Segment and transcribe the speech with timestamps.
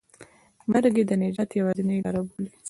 [0.71, 2.49] مرګ یې د نجات یوازینۍ لاره بولي.